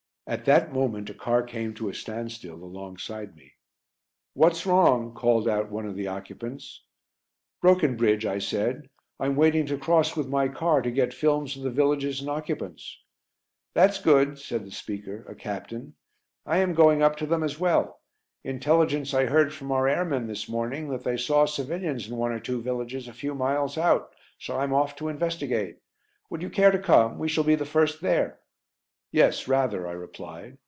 [0.27, 3.51] At that moment a car came to a standstill alongside me.
[4.33, 6.85] "What's wrong?" called out one of the occupants.
[7.61, 8.87] "Broken bridge," I said.
[9.19, 12.31] "I'm waiting to cross with my car to get films of the villages and the
[12.31, 12.97] occupants."
[13.73, 15.95] "That's good," said the speaker, a captain.
[16.45, 17.99] "I am going up to them as well.
[18.45, 22.39] Intelligence I heard from our airmen this morning that they saw civilians in one or
[22.39, 25.79] two villages a few miles out so I'm off to investigate.
[26.29, 27.19] Would you care to come?
[27.19, 28.37] We shall be the first there."
[29.13, 30.57] "Yes, rather," I replied.